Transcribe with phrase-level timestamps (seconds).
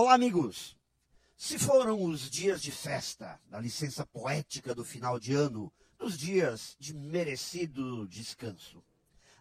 [0.00, 0.76] Olá, amigos!
[1.36, 6.76] Se foram os dias de festa, da licença poética do final de ano, dos dias
[6.78, 8.80] de merecido descanso.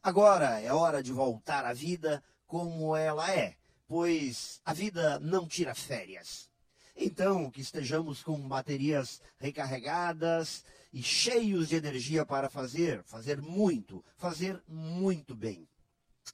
[0.01, 3.55] Agora é hora de voltar à vida como ela é,
[3.87, 6.49] pois a vida não tira férias.
[6.95, 14.59] Então, que estejamos com baterias recarregadas e cheios de energia para fazer, fazer muito, fazer
[14.67, 15.69] muito bem.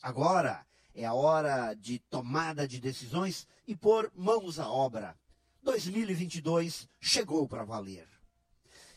[0.01, 5.17] Agora é a hora de tomada de decisões e pôr mãos à obra.
[5.63, 8.07] 2022 chegou para valer.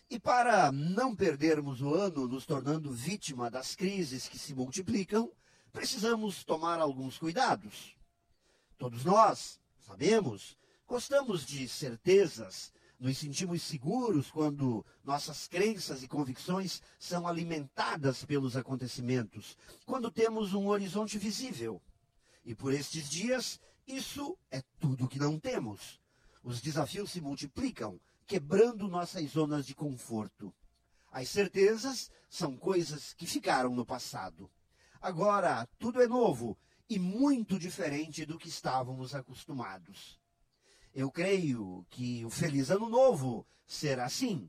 [0.09, 5.31] E para não perdermos o ano nos tornando vítima das crises que se multiplicam,
[5.73, 7.97] precisamos tomar alguns cuidados.
[8.79, 10.57] Todos nós, sabemos,
[10.87, 19.57] gostamos de certezas, nos sentimos seguros quando nossas crenças e convicções são alimentadas pelos acontecimentos,
[19.85, 21.83] quando temos um horizonte visível.
[22.47, 26.01] E por estes dias, isso é tudo que não temos.
[26.45, 30.55] Os desafios se multiplicam, quebrando nossas zonas de conforto.
[31.11, 34.49] As certezas são coisas que ficaram no passado.
[35.03, 36.57] Agora, tudo é novo
[36.89, 40.21] e muito diferente do que estávamos acostumados.
[40.95, 44.49] Eu creio que o Feliz Ano Novo será assim: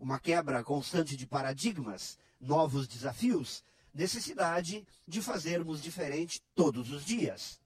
[0.00, 3.62] uma quebra constante de paradigmas, novos desafios,
[3.96, 7.58] necessidade de fazermos diferente todos os dias.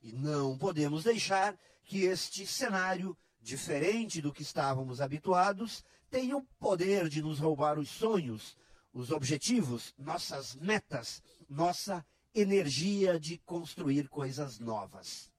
[0.00, 7.08] E não podemos deixar que este cenário, diferente do que estávamos habituados, tenha o poder
[7.08, 8.56] de nos roubar os sonhos,
[8.92, 15.30] os objetivos, nossas metas, nossa energia de construir coisas novas.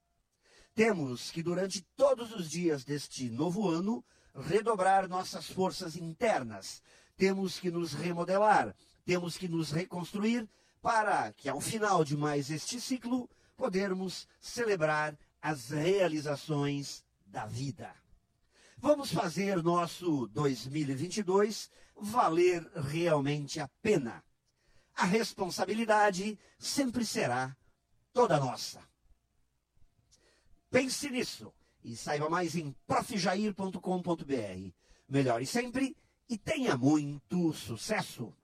[0.76, 4.04] Temos que, durante todos os dias deste novo ano,
[4.36, 6.82] redobrar nossas forças internas.
[7.16, 8.76] Temos que nos remodelar,
[9.08, 10.46] temos que nos reconstruir
[10.82, 17.96] para que, ao final de mais este ciclo, podermos celebrar as realizações da vida.
[18.78, 24.22] Vamos fazer nosso 2022 valer realmente a pena.
[24.94, 27.56] A responsabilidade sempre será
[28.12, 28.82] toda nossa.
[30.70, 34.74] Pense nisso e saiba mais em profjair.com.br.
[35.08, 35.96] Melhore sempre
[36.28, 38.37] e tenha muito sucesso!